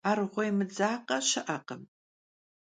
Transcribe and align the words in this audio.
Arğuêy 0.09 0.49
mıdzakhe 0.57 1.17
şı'ekhım. 1.29 1.81